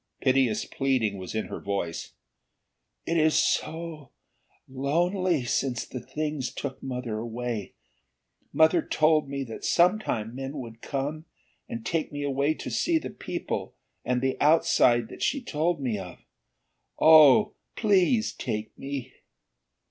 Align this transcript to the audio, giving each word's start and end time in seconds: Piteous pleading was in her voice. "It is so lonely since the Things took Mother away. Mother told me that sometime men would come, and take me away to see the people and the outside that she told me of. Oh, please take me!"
Piteous 0.19 0.65
pleading 0.65 1.19
was 1.19 1.35
in 1.35 1.45
her 1.45 1.59
voice. 1.59 2.13
"It 3.05 3.17
is 3.17 3.35
so 3.35 4.09
lonely 4.67 5.43
since 5.45 5.85
the 5.85 5.99
Things 5.99 6.51
took 6.51 6.81
Mother 6.81 7.19
away. 7.19 7.75
Mother 8.51 8.81
told 8.81 9.29
me 9.29 9.43
that 9.43 9.63
sometime 9.63 10.33
men 10.33 10.57
would 10.57 10.81
come, 10.81 11.25
and 11.69 11.85
take 11.85 12.11
me 12.11 12.23
away 12.23 12.55
to 12.55 12.71
see 12.71 12.97
the 12.97 13.11
people 13.11 13.75
and 14.03 14.21
the 14.23 14.41
outside 14.41 15.07
that 15.09 15.21
she 15.21 15.39
told 15.39 15.79
me 15.79 15.99
of. 15.99 16.17
Oh, 16.99 17.53
please 17.75 18.33
take 18.33 18.75
me!" 18.79 19.13